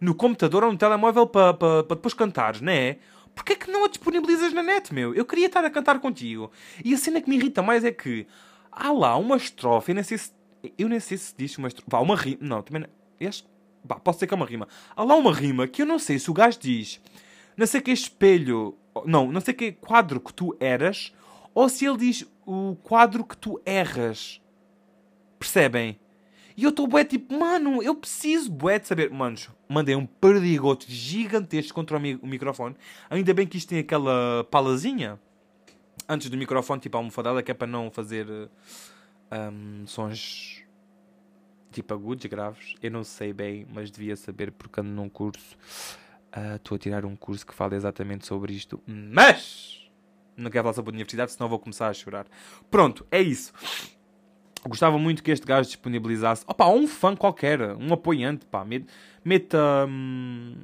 [0.00, 2.98] no computador ou no telemóvel para pa, pa depois cantares, não é?
[3.34, 5.14] Porquê é que não a disponibilizas na net, meu?
[5.14, 6.50] Eu queria estar a cantar contigo.
[6.84, 8.26] E a cena que me irrita mais é que
[8.70, 10.32] há lá uma estrofe, nem sei se
[10.76, 11.90] eu nem sei se diz uma estrofe.
[11.90, 12.38] Vá, uma rima.
[12.40, 13.30] Não, também não.
[13.84, 14.68] Vá, posso dizer que é uma rima.
[14.94, 17.00] Há lá uma rima que eu não sei se o gajo diz.
[17.56, 18.76] Não sei que espelho.
[19.04, 21.12] Não, não sei que quadro que tu eras.
[21.54, 24.40] Ou se ele diz o quadro que tu erras.
[25.38, 25.98] Percebem?
[26.56, 29.10] E eu estou bué tipo, mano, eu preciso bué de saber.
[29.10, 32.74] Manos, mandei um perdigoto gigantesco contra o, mi o microfone.
[33.08, 35.20] Ainda bem que isto tem aquela palazinha
[36.08, 38.26] antes do microfone, tipo a almofadada, que é para não fazer
[39.32, 40.62] um, sons
[41.70, 42.74] tipo agudos, graves.
[42.82, 45.56] Eu não sei bem, mas devia saber porque ando num curso.
[46.32, 48.82] Ah, estou uh, a tirar um curso que fala exatamente sobre isto.
[48.86, 49.90] Mas
[50.36, 52.26] não quero falar sobre a universidade, senão vou começar a chorar.
[52.70, 53.52] Pronto, é isso.
[54.66, 56.44] Gostava muito que este gajo disponibilizasse.
[56.46, 58.64] Opa, um fã qualquer, um apoiante, pá.
[59.24, 59.86] Meta.
[59.88, 60.54] Hum,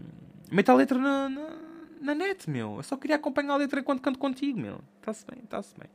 [0.51, 1.64] meta a letra na, na,
[2.05, 2.77] na, net, meu.
[2.77, 4.81] Eu só queria acompanhar a letra enquanto canto contigo, meu.
[5.01, 5.89] Está-se bem, está-se bem.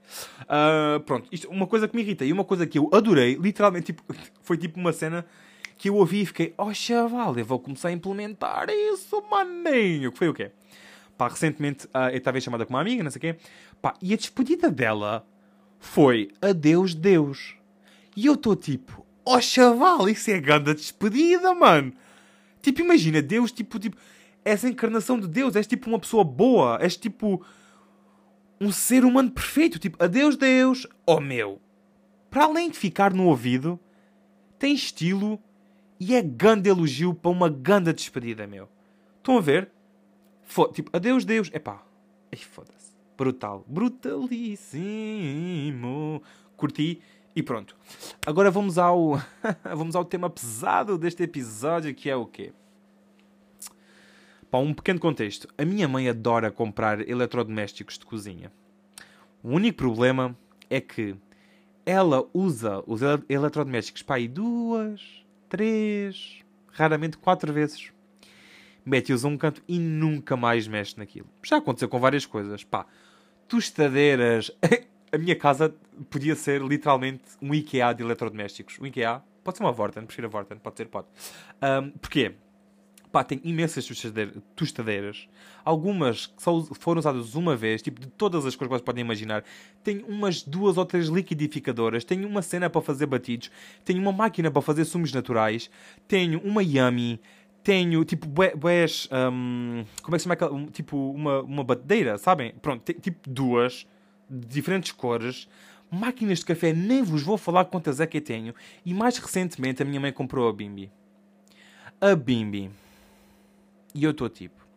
[0.43, 3.88] Uh, pronto, isto, uma coisa que me irrita e uma coisa que eu adorei, literalmente,
[3.88, 4.04] tipo,
[4.41, 5.26] foi tipo uma cena
[5.78, 10.12] que eu ouvi e fiquei, oh chaval, eu vou começar a implementar isso, maninho.
[10.12, 10.52] Que foi o quê?
[11.17, 13.36] Pá, recentemente uh, eu estava chamada com uma amiga, não sei o quê.
[13.82, 15.26] Pá, e a despedida dela
[15.80, 17.56] foi Adeus Deus.
[18.15, 21.93] E eu estou tipo, oh chaval, isso é grande despedida, mano.
[22.62, 23.95] Tipo, imagina, Deus, tipo, tipo,
[24.50, 27.46] és a encarnação de Deus, és tipo uma pessoa boa, és tipo
[28.60, 29.78] um ser humano perfeito.
[29.78, 31.62] Tipo, adeus, Deus, oh meu.
[32.32, 33.80] Para além de ficar no ouvido,
[34.58, 35.40] tem estilo
[36.00, 38.68] e é grande elogio para uma grande despedida, meu.
[39.18, 39.70] Estão a ver?
[40.42, 41.52] Foda tipo, adeus, Deus.
[41.54, 41.84] Epá,
[42.32, 42.94] Ai, foda-se.
[43.18, 43.66] Brutal.
[43.68, 46.24] Brutalíssimo.
[46.56, 47.02] Curti.
[47.36, 47.76] E pronto.
[48.26, 49.22] Agora vamos ao
[49.76, 52.52] vamos ao tema pesado deste episódio, que é o quê?
[54.50, 55.48] Para um pequeno contexto.
[55.58, 58.52] A minha mãe adora comprar eletrodomésticos de cozinha.
[59.44, 60.36] O único problema
[60.70, 61.16] é que
[61.86, 65.02] ela usa os eletrodomésticos para aí duas,
[65.48, 66.40] três,
[66.72, 67.92] raramente quatro vezes.
[68.86, 71.28] Mete-os a um canto e nunca mais mexe naquilo.
[71.44, 72.64] Já aconteceu com várias coisas.
[72.64, 72.88] Pá,
[73.48, 74.52] tostadeiras,
[75.12, 75.76] a minha casa
[76.10, 78.80] podia ser literalmente um IKEA de eletrodomésticos.
[78.80, 81.08] Um IKEA, pode ser uma Vorten, prefiro a Vorten, pode ser, pode.
[81.62, 82.34] Um, porquê?
[83.12, 83.88] Pá, tem imensas
[84.56, 85.28] tostadeiras.
[85.65, 89.04] Algumas que só foram usadas uma vez, tipo, de todas as coisas que vocês podem
[89.04, 89.43] imaginar.
[89.84, 92.04] Tem umas duas ou três liquidificadoras.
[92.04, 93.50] Tenho uma cena para fazer batidos.
[93.84, 95.72] Tenho uma máquina para fazer sumos naturais.
[96.08, 97.19] Tenho uma Yummy.
[97.63, 99.10] Tenho, tipo, bués...
[99.12, 100.65] Um, como é que se chama aquela...
[100.67, 102.54] Tipo, uma, uma batedeira, sabem?
[102.62, 103.88] Pronto, tem, tipo, duas
[104.30, 105.50] de diferentes cores.
[105.89, 108.54] Máquinas de café, nem vos vou falar quantas é que eu tenho.
[108.86, 110.91] E mais recentemente a minha mãe comprou a Bimbi.
[112.00, 112.69] A Bimbi.
[113.93, 114.67] E eu estou tipo.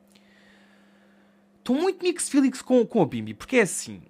[1.58, 4.02] Estou muito mix feelings com, com a Bimbi, porque é assim.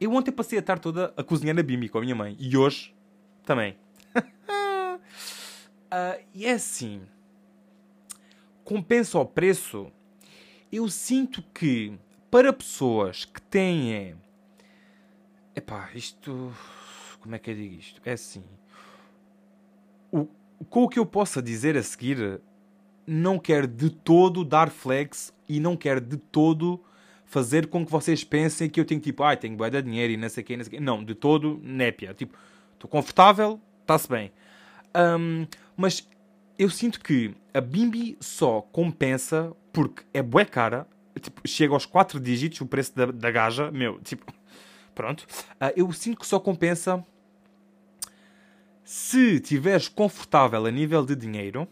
[0.00, 2.36] Eu ontem passei a tarde toda a cozinhar na Bimbi com a minha mãe.
[2.38, 2.94] E hoje
[3.44, 3.76] também.
[4.16, 5.00] uh,
[6.32, 7.02] e é assim.
[8.64, 9.90] Compensa o preço.
[10.72, 11.96] Eu sinto que
[12.30, 14.16] para pessoas que têm
[15.54, 16.52] Epá, isto.
[17.20, 18.00] Como é que eu digo isto?
[18.04, 18.44] É assim.
[20.10, 20.26] O,
[20.68, 22.40] com o que eu possa dizer a seguir,
[23.06, 26.82] não quero de todo dar flex e não quero de todo
[27.26, 30.12] fazer com que vocês pensem que eu tenho tipo, ai, ah, tenho bué de dinheiro
[30.12, 30.96] e não sei o quê, não.
[30.98, 32.14] Não, de todo, népia.
[32.14, 32.36] Tipo,
[32.74, 34.32] estou confortável, está-se bem.
[34.94, 36.08] Um, mas
[36.58, 40.86] eu sinto que a Bimbi só compensa porque é bué cara.
[41.20, 43.70] Tipo, chega aos 4 dígitos o preço da, da gaja.
[43.70, 44.32] Meu, tipo
[44.94, 45.22] Pronto.
[45.60, 47.04] Uh, eu sinto que só compensa
[48.84, 51.66] se estiveres confortável a nível de dinheiro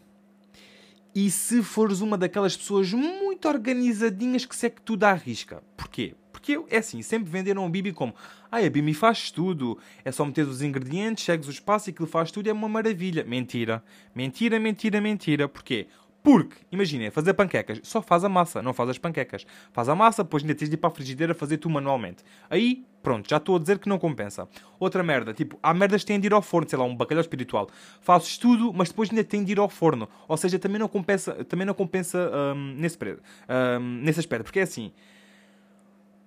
[1.15, 5.63] e se fores uma daquelas pessoas muito organizadinhas que segue tudo à risca.
[5.77, 6.15] Porquê?
[6.33, 8.15] Porque é assim, sempre venderam a Bibi como
[8.51, 12.09] ah, a Bibi faz tudo, é só meter os ingredientes, segues o espaço e aquilo
[12.09, 13.25] faz tudo, é uma maravilha.
[13.25, 13.83] Mentira.
[14.15, 15.49] Mentira, mentira, mentira.
[15.49, 15.87] Porquê?
[16.23, 19.45] Porque, imagina, fazer panquecas, só faz a massa, não faz as panquecas.
[19.73, 22.23] Faz a massa, depois ainda tens de ir para a frigideira fazer tu manualmente.
[22.49, 24.49] Aí, pronto, já estou a dizer que não compensa.
[24.79, 27.21] Outra merda, tipo, há merdas que têm de ir ao forno, sei lá, um bacalhau
[27.21, 27.69] espiritual.
[28.01, 30.09] Fazes tudo, mas depois ainda tem de ir ao forno.
[30.29, 34.45] Ou seja, também não compensa, também não compensa um, nesse, um, nesse aspecto.
[34.45, 34.93] Porque é assim,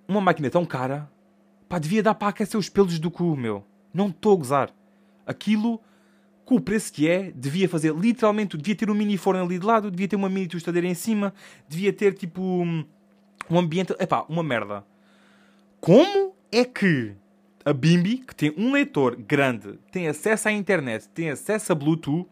[0.06, 1.10] uma máquina tão cara,
[1.70, 3.64] pá, devia dar para aquecer os pelos do cu, meu.
[3.94, 4.70] Não estou a gozar.
[5.26, 5.80] Aquilo
[6.46, 9.66] com o preço que é, devia fazer literalmente, devia ter um mini forno ali de
[9.66, 11.34] lado, devia ter uma mini tostadeira em cima,
[11.68, 12.84] devia ter tipo um,
[13.50, 13.92] um ambiente.
[13.98, 14.84] Epá, uma merda.
[15.80, 17.14] Como é que
[17.64, 22.28] a Bimbi, que tem um leitor grande, tem acesso à internet, tem acesso a Bluetooth,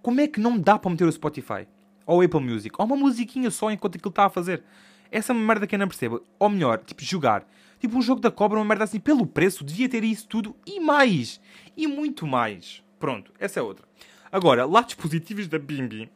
[0.00, 1.66] como é que não dá para meter o Spotify?
[2.06, 2.72] Ou Apple Music?
[2.78, 4.62] Ou uma musiquinha só enquanto aquilo está a fazer?
[5.10, 6.22] Essa é merda que eu não percebo.
[6.38, 7.44] Ou melhor, tipo, jogar.
[7.80, 10.78] Tipo, um jogo da cobra, uma merda assim, pelo preço, devia ter isso tudo e
[10.78, 11.40] mais.
[11.76, 12.83] E muito mais.
[13.04, 13.86] Pronto, essa é outra.
[14.32, 16.10] Agora, lados positivos da Bimbi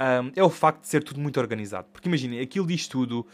[0.00, 1.86] um, é o facto de ser tudo muito organizado.
[1.92, 3.26] Porque imaginem, aquilo diz tudo,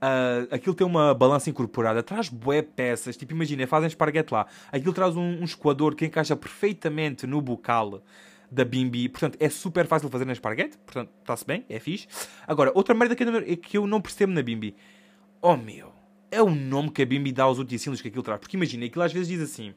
[0.00, 4.94] uh, aquilo tem uma balança incorporada, traz bué peças, tipo imaginem, fazem esparguete lá, aquilo
[4.94, 8.02] traz um, um escoador que encaixa perfeitamente no bocal
[8.50, 9.10] da bimbi.
[9.10, 10.78] Portanto, é super fácil fazer na esparguete.
[10.78, 12.08] Portanto, está-se bem, é fixe.
[12.46, 14.74] Agora, outra merda que eu que eu não percebo na bimbi.
[15.42, 15.92] Oh, meu.
[16.30, 18.40] É o nome que a bimbi dá aos utensílios que aquilo traz.
[18.40, 19.74] Porque imagina, aquilo às vezes diz assim...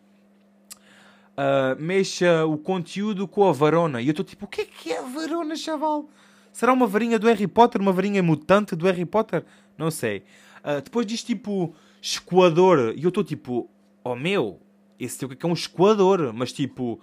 [1.37, 4.01] ah, mexa o conteúdo com a varona.
[4.01, 6.09] E eu estou tipo, o que é que é a varona, chaval?
[6.51, 7.81] Será uma varinha do Harry Potter?
[7.81, 9.43] Uma varinha mutante do Harry Potter?
[9.77, 10.23] Não sei.
[10.63, 12.93] Ah, depois diz tipo escoador.
[12.95, 13.69] E eu estou tipo,
[14.03, 14.59] oh meu,
[14.99, 16.31] esse tem o que é um escoador?
[16.33, 16.99] Mas tipo,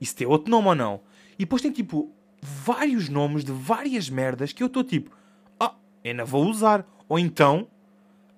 [0.00, 1.00] isso tem outro nome ou não?
[1.34, 2.12] E depois tem tipo
[2.42, 5.10] vários nomes de várias merdas que eu estou tipo,
[5.58, 6.86] ah, eu não vou usar.
[7.08, 7.66] Ou então,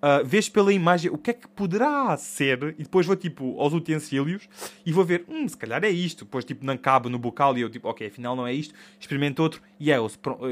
[0.02, 3.72] ah, vês pela imagem o que é que poderá ser e depois vou tipo aos
[3.72, 4.48] utensílios
[4.84, 6.24] e vou ver, hum, se calhar é isto.
[6.24, 9.40] Depois tipo não cabe no bocal e eu tipo, ok, afinal não é isto, experimento
[9.40, 9.96] outro e é,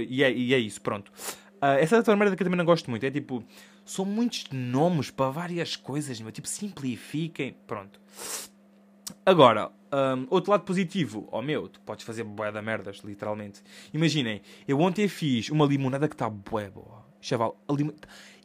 [0.09, 1.13] e é, e é isso, pronto.
[1.61, 3.05] Ah, essa é outra merda que eu também não gosto muito.
[3.05, 3.45] É tipo,
[3.85, 6.33] são muitos nomes para várias coisas, meu.
[6.33, 7.55] Tipo, simplifiquem.
[7.67, 8.01] Pronto.
[9.27, 11.29] Agora, hum, outro lado positivo.
[11.31, 13.63] Oh meu, tu podes fazer bué da merdas, literalmente.
[13.93, 17.05] Imaginem, eu ontem fiz uma limonada que está bué boa.
[17.21, 17.93] Chaval, a limo...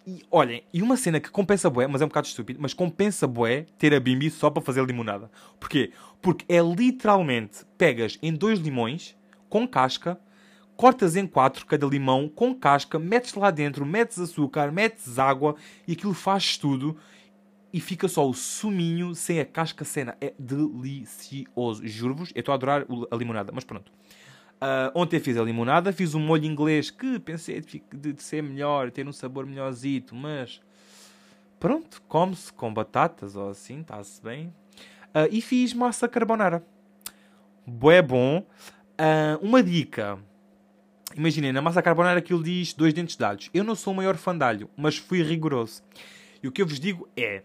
[0.08, 3.26] E olhem, e uma cena que compensa bué, mas é um bocado estúpido, mas compensa
[3.26, 5.32] bué ter a bimbi só para fazer limonada.
[5.60, 5.91] Porquê?
[6.22, 9.15] Porque é literalmente, pegas em dois limões,
[9.50, 10.20] com casca,
[10.76, 15.56] cortas em quatro cada limão com casca, metes lá dentro, metes açúcar, metes água
[15.88, 16.96] e aquilo faz tudo
[17.74, 20.15] e fica só o suminho sem a casca cena.
[20.22, 21.86] É delicioso.
[21.86, 23.91] Juro-vos, eu estou a adorar a limonada, mas pronto.
[24.60, 28.41] Ah, ontem fiz a limonada, fiz um molho inglês que pensei de, de- de ser
[28.41, 30.62] melhor, ter um sabor melhorzito, mas
[31.60, 34.54] pronto, come-se com batatas ou assim, está-se bem.
[35.13, 36.65] Ah, e fiz massa carbonara.
[37.65, 38.46] Bué bom.
[38.98, 40.18] Ah, uma dica.
[41.15, 43.50] Imaginem, na massa carbonara aquilo diz dois dentes de alhos.
[43.54, 45.82] Eu não sou o maior fã de alho, mas fui rigoroso.
[46.44, 47.41] E o que eu vos digo é,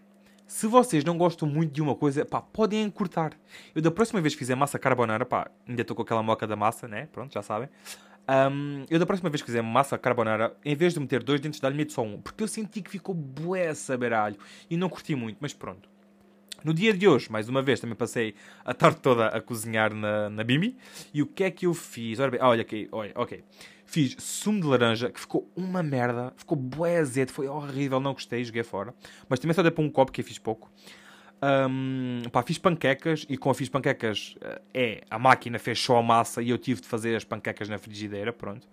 [0.51, 3.31] se vocês não gostam muito de uma coisa, pá, podem encurtar.
[3.73, 6.57] Eu da próxima vez que fizer massa carbonara, pá, ainda estou com aquela moca da
[6.57, 7.07] massa, né?
[7.09, 7.69] Pronto, já sabem.
[8.27, 11.57] Ahm, eu da próxima vez que fizer massa carbonara, em vez de meter dois dentes
[11.57, 12.19] de alho, meto só um.
[12.19, 14.35] Porque eu senti que ficou bué saber alho.
[14.69, 15.89] E não curti muito, mas pronto.
[16.65, 18.35] No dia de hoje, mais uma vez, também passei
[18.65, 20.75] a tarde toda a cozinhar na, na Bimbi.
[21.13, 22.19] E o que é que eu fiz?
[22.19, 23.41] Ora bem, ah, olha aqui, olha, ok.
[23.91, 26.31] Fiz sumo de laranja, que ficou uma merda.
[26.37, 28.95] Ficou bué azedo, foi horrível, não gostei, joguei fora.
[29.27, 30.71] Mas também só dei para um copo, que eu fiz pouco.
[31.41, 36.01] Ahm, pá, fiz panquecas e com a fiz panquecas eh, é a máquina só a
[36.01, 38.65] massa e eu tive de fazer as panquecas na frigideira, pronto.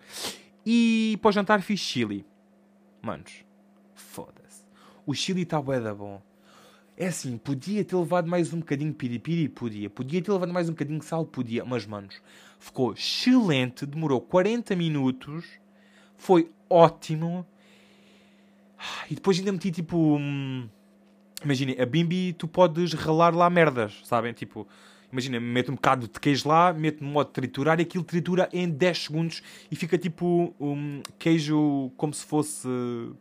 [0.65, 2.25] E para o jantar fiz chili.
[3.03, 3.45] Manos,
[3.97, 4.63] foda-se.
[5.05, 6.23] O chili está bué da bom.
[6.97, 9.49] É assim, podia ter levado mais um bocadinho de piripiri?
[9.49, 9.91] Podia.
[9.91, 11.25] Podia ter levado mais um bocadinho de sal?
[11.25, 11.65] Podia.
[11.65, 12.23] Mas, manos,
[12.59, 13.87] ficou excelente.
[13.87, 15.45] Demorou 40 minutos.
[16.17, 17.47] Foi ótimo.
[19.11, 20.17] E depois ainda meti, tipo...
[20.17, 20.69] hum,
[21.45, 24.33] Imaginem, a bimbi tu podes ralar lá merdas, sabem?
[24.33, 24.67] Tipo,
[25.11, 28.69] imagina, meto um bocado de queijo lá, meto no modo triturar e aquilo tritura em
[28.69, 32.69] 10 segundos e fica tipo um queijo como se fosse.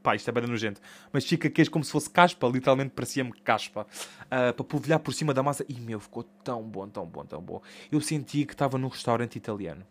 [0.04, 3.88] Pá, isto é bem nojento, mas fica queijo como se fosse caspa, literalmente parecia-me caspa,
[4.30, 5.65] ah, para polvilhar por cima da massa.
[5.67, 7.62] E meu, ficou tão bom, tão bom, tão bom.
[7.91, 9.86] Eu senti que estava num restaurante italiano.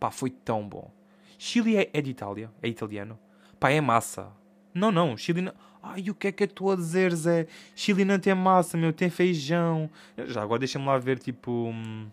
[0.00, 0.90] Pá, foi tão bom.
[1.38, 2.50] Chile é, é de Itália?
[2.62, 3.18] É italiano?
[3.60, 4.32] Pá, é massa.
[4.72, 5.52] Não, não, Chile não.
[5.88, 7.46] Ai, o que é que eu estou a dizer, Zé?
[7.74, 9.88] Chile não tem massa, meu, tem feijão.
[10.26, 11.50] Já agora deixa-me lá ver, tipo.
[11.50, 12.06] hum,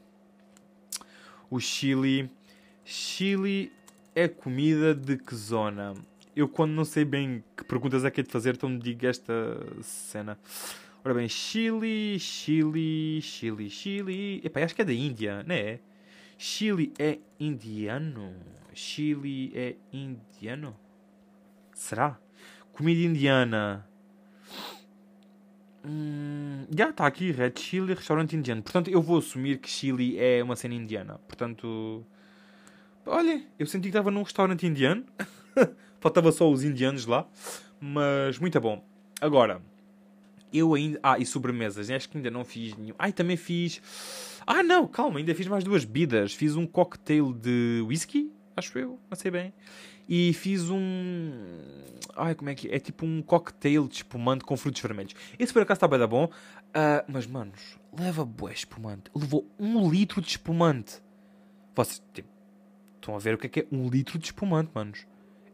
[1.49, 2.29] O Chile.
[2.85, 3.71] Chile
[4.15, 5.93] é comida de que zona?
[6.35, 9.05] Eu, quando não sei bem que perguntas é que é de fazer, então me digo
[9.05, 9.33] esta
[9.81, 10.37] cena.
[11.03, 14.41] Ora bem, Chile, Chile, Chile, Chile.
[14.43, 15.79] Epá, acho que é da Índia, não é?
[16.37, 18.33] Chile é indiano?
[18.73, 20.75] Chile é indiano?
[21.73, 22.17] Será?
[22.73, 23.87] Comida indiana.
[25.85, 28.63] Hum, já está aqui, Red Chile, restaurante indiano.
[28.63, 31.19] Portanto, eu vou assumir que Chile é uma cena indiana.
[31.27, 32.03] Portanto,
[33.05, 35.05] olha, eu senti que estava num restaurante indiano.
[36.01, 37.27] Faltava só os indianos lá.
[37.79, 38.83] Mas muito bom.
[39.21, 39.61] Agora,
[40.51, 40.99] eu ainda.
[41.03, 41.91] Ah, e sobremesas.
[41.91, 42.95] Acho que ainda não fiz nenhum.
[42.97, 43.81] Ai, também fiz.
[44.47, 46.33] Ah, não, calma, ainda fiz mais duas bebidas.
[46.33, 49.53] Fiz um cocktail de whisky, acho eu, não sei bem.
[50.07, 51.31] E fiz um.
[52.15, 52.75] Ai, como é que é?
[52.75, 55.13] É tipo um cocktail de espumante com frutos vermelhos.
[55.39, 56.29] Esse por acaso está bem da bom.
[56.73, 59.03] Ah, mas, manos, leva bué espumante.
[59.15, 61.01] Levou um litro de espumante.
[61.75, 62.29] Vocês, tipo,
[62.95, 65.05] estão a ver o que é que é um litro de espumante, manos.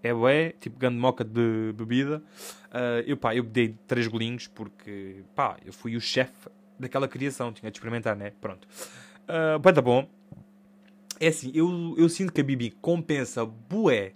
[0.02, 2.24] É bué, tipo, grande moca de bebida.
[2.72, 7.54] Ah, eu, pá, eu dei três golinhos porque, pá, eu fui o chefe daquela criação.
[7.54, 8.32] Tinha de experimentar, né?
[8.42, 8.68] Pronto.
[9.28, 10.10] Uh, bué da bom.
[11.20, 14.14] É assim, eu, eu sinto que a Bibi compensa bué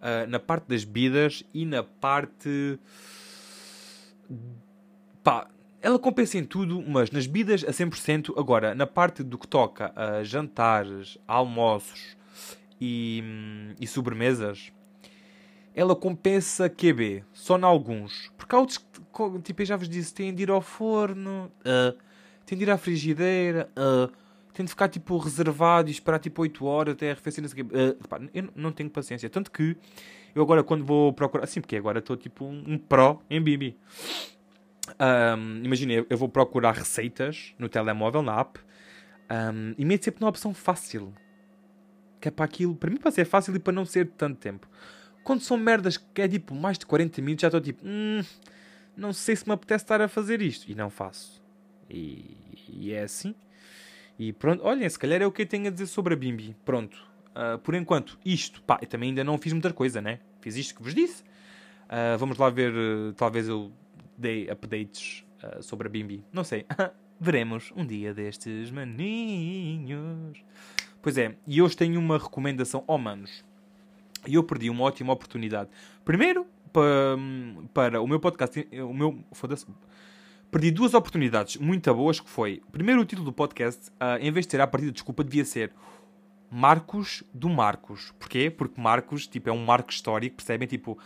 [0.00, 2.78] uh, na parte das bebidas e na parte...
[5.22, 5.48] Pá,
[5.82, 8.38] ela compensa em tudo, mas nas bebidas a 100%.
[8.38, 12.16] Agora, na parte do que toca a jantares, almoços
[12.80, 13.22] e,
[13.80, 14.72] e sobremesas,
[15.74, 18.30] ela compensa QB, só em alguns.
[18.36, 21.96] Porque há outros que, tipo, eu já vos disse, têm de ir ao forno, uh,
[22.44, 24.12] têm de ir à frigideira, uh,
[24.60, 27.50] têm de ficar, tipo, reservado e esperar, tipo, 8 horas até arrefecer, não.
[27.50, 29.28] Uh, eu não tenho paciência.
[29.30, 29.76] Tanto que
[30.34, 31.44] eu agora, quando vou procurar...
[31.44, 33.76] Assim, porque agora estou, tipo, um, um pró em Bibi.
[34.98, 38.60] Um, Imagina, eu vou procurar receitas no telemóvel, na app,
[39.30, 41.12] um, e meto sempre na opção fácil.
[42.20, 44.68] Que é para aquilo, para mim para ser fácil e para não ser tanto tempo.
[45.24, 48.22] Quando são merdas que é tipo mais de 40 minutos, já estou tipo, hum,
[48.94, 50.70] não sei se me apetece estar a fazer isto.
[50.70, 51.42] E não faço.
[51.88, 52.36] E,
[52.68, 53.34] e é assim.
[54.20, 56.54] E pronto, olhem, se calhar é o que eu tenho a dizer sobre a Bimbi.
[56.62, 57.02] Pronto.
[57.30, 60.20] Uh, por enquanto, isto, pá, eu também ainda não fiz muita coisa, né?
[60.42, 61.22] Fiz isto que vos disse.
[61.22, 63.72] Uh, vamos lá ver, uh, talvez eu
[64.18, 65.24] dei updates
[65.62, 66.22] sobre a Bimbi.
[66.30, 66.66] Não sei.
[67.18, 70.44] Veremos um dia destes maninhos.
[71.00, 72.84] Pois é, e hoje tenho uma recomendação.
[72.86, 73.42] Oh, manos,
[74.28, 75.70] e eu perdi uma ótima oportunidade.
[76.04, 77.16] Primeiro, para,
[77.72, 79.64] para o meu podcast, o meu, foda-se,
[80.50, 84.46] perdi duas oportunidades muito boas, que foi, primeiro o título do podcast, uh, em vez
[84.46, 85.72] de ser a partida de desculpa, devia ser
[86.50, 88.12] Marcos do Marcos.
[88.18, 88.50] Porquê?
[88.50, 90.66] Porque Marcos, tipo, é um marco histórico, percebem?
[90.66, 90.98] Tipo,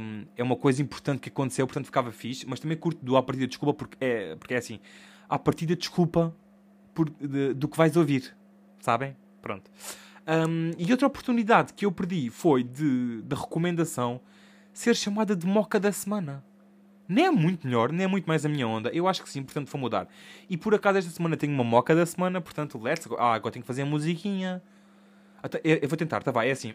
[0.00, 3.22] um, é uma coisa importante que aconteceu, portanto ficava fixe, mas também curto do a
[3.22, 4.80] partida de desculpa porque é, porque é assim,
[5.28, 6.34] a partida de desculpa
[6.94, 8.36] por, de, do que vais ouvir,
[8.80, 9.16] sabem?
[9.40, 9.70] Pronto.
[10.26, 14.20] Um, e outra oportunidade que eu perdi foi de, de recomendação
[14.72, 16.44] ser chamada de moca da semana.
[17.08, 18.90] Nem é muito melhor, nem é muito mais a minha onda.
[18.90, 20.06] Eu acho que sim, portanto vou mudar.
[20.48, 23.16] E por acaso esta semana tenho uma moca da semana, portanto let's go.
[23.18, 24.62] Ah, agora tenho que fazer a musiquinha.
[25.64, 26.74] Eu vou tentar, tá vai, é assim.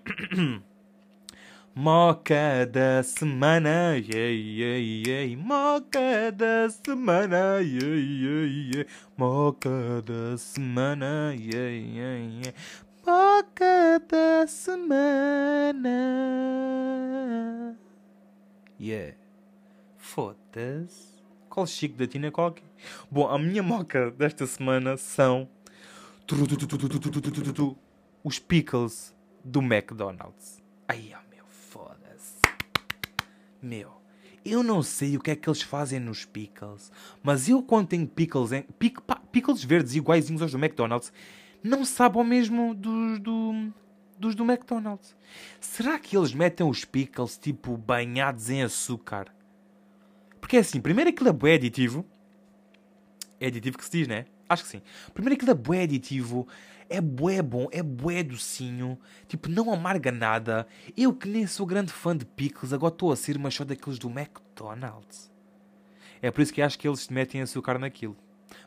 [1.75, 5.35] Moca da semana, yeah, yeah, yeah.
[5.41, 8.85] Moca da semana, yeah.
[9.17, 12.53] Moca da semana, yeah.
[13.05, 15.89] Moca da semana.
[18.79, 19.22] Yeah.
[20.53, 21.13] Foda-se.
[21.49, 22.63] Qual chique da Tina qualquer?
[23.09, 25.49] Bom, a minha moca desta semana são
[28.23, 30.61] os pickles do McDonald's.
[30.87, 32.39] Ai, oh, meu, foda-se.
[33.61, 33.91] Meu,
[34.45, 36.91] eu não sei o que é que eles fazem nos pickles,
[37.23, 38.99] mas eu quando tenho pickles, em, pick,
[39.31, 41.11] pickles verdes iguaizinhos aos do McDonald's,
[41.63, 43.73] não sabe ao mesmo dos do,
[44.19, 45.15] dos do McDonald's.
[45.59, 49.31] Será que eles metem os pickles tipo banhados em açúcar?
[50.43, 52.05] Porque é assim, primeiro aquilo é bué aditivo.
[53.39, 54.25] É aditivo que se diz, né?
[54.49, 54.81] Acho que sim.
[55.13, 56.45] Primeiro aquilo é bué aditivo.
[56.89, 58.99] É bué bom, é bué docinho.
[59.25, 60.67] Tipo, não amarga nada.
[60.97, 63.97] Eu que nem sou grande fã de pickles, agora estou a ser uma só daqueles
[63.97, 65.31] do McDonald's.
[66.21, 68.17] É por isso que acho que eles metem açúcar naquilo.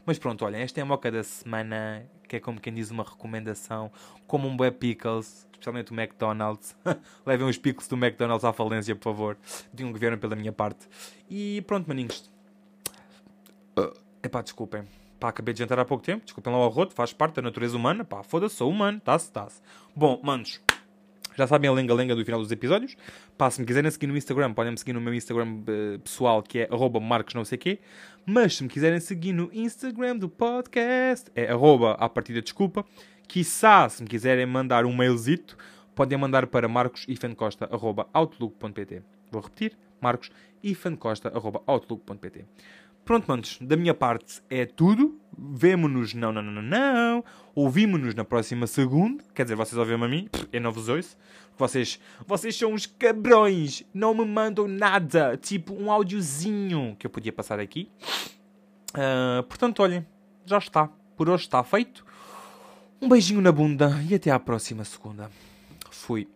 [0.05, 3.05] Mas pronto, olhem, esta é a moca da semana, que é como quem diz uma
[3.05, 3.90] recomendação.
[4.27, 6.77] Como um bué pickles, especialmente o McDonald's.
[7.27, 9.38] Levem os pickles do McDonald's à falência, por favor.
[9.72, 10.88] Digam que vieram pela minha parte.
[11.29, 12.31] E pronto, maninhos.
[14.22, 14.85] Epá, desculpem.
[15.18, 16.25] Pá, acabei de jantar há pouco tempo.
[16.25, 18.05] Desculpem lá o arroto, faz parte da natureza humana.
[18.05, 19.01] Pá, foda-se, sou humano.
[19.01, 19.61] Tá-se, tá-se.
[19.94, 20.61] Bom, manos.
[21.37, 22.96] Já sabem a lenga-lenga do final dos episódios.
[23.37, 26.42] Pá, se me quiserem seguir no Instagram, podem me seguir no meu Instagram uh, pessoal,
[26.42, 27.79] que é arroba marcos não sei quê.
[28.29, 32.85] Mas se me quiserem seguir no Instagram do podcast, é arroba a partida desculpa.
[33.29, 35.57] Quiçá, se me quiserem mandar um mailzito,
[35.95, 42.45] podem mandar para marcosifancosta.outlook.pt Vou repetir, marcosifancosta.outlook.pt
[43.07, 45.16] Pronto, manos, da minha parte é tudo.
[45.38, 47.25] Vemo-nos, não, não, não, não.
[47.55, 49.23] Ouvimos-nos na próxima segunda.
[49.33, 51.16] Quer dizer, vocês ouvem-me a mim, eu não vos ouço.
[51.57, 55.37] Vocês, vocês são uns cabrões, não me mandam nada.
[55.37, 57.88] Tipo um áudiozinho que eu podia passar aqui.
[58.90, 60.05] Uh, portanto, olhem,
[60.45, 60.90] já está.
[61.16, 62.05] Por hoje está feito.
[63.01, 65.31] Um beijinho na bunda e até à próxima segunda.
[65.92, 66.27] Fui.